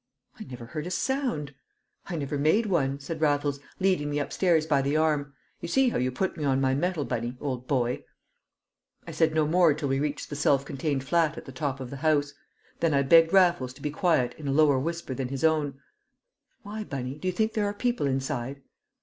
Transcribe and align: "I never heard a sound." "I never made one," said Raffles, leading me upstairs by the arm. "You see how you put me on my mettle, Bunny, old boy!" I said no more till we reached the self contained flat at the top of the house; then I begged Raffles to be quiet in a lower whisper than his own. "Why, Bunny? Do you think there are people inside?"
"I 0.39 0.45
never 0.45 0.65
heard 0.65 0.87
a 0.87 0.89
sound." 0.89 1.53
"I 2.07 2.15
never 2.15 2.35
made 2.35 2.65
one," 2.65 2.99
said 2.99 3.21
Raffles, 3.21 3.59
leading 3.79 4.09
me 4.09 4.17
upstairs 4.17 4.65
by 4.65 4.81
the 4.81 4.97
arm. 4.97 5.35
"You 5.59 5.67
see 5.67 5.89
how 5.89 5.99
you 5.99 6.11
put 6.11 6.37
me 6.37 6.43
on 6.43 6.59
my 6.59 6.73
mettle, 6.73 7.05
Bunny, 7.05 7.37
old 7.39 7.67
boy!" 7.67 8.03
I 9.05 9.11
said 9.11 9.35
no 9.35 9.45
more 9.45 9.75
till 9.75 9.89
we 9.89 9.99
reached 9.99 10.31
the 10.31 10.35
self 10.35 10.65
contained 10.65 11.03
flat 11.03 11.37
at 11.37 11.45
the 11.45 11.51
top 11.51 11.79
of 11.79 11.91
the 11.91 11.97
house; 11.97 12.33
then 12.79 12.95
I 12.95 13.03
begged 13.03 13.31
Raffles 13.31 13.73
to 13.75 13.81
be 13.83 13.91
quiet 13.91 14.33
in 14.39 14.47
a 14.47 14.51
lower 14.51 14.79
whisper 14.79 15.13
than 15.13 15.27
his 15.27 15.43
own. 15.43 15.79
"Why, 16.63 16.83
Bunny? 16.83 17.19
Do 17.19 17.27
you 17.27 17.31
think 17.31 17.53
there 17.53 17.67
are 17.67 17.71
people 17.75 18.07
inside?" 18.07 18.63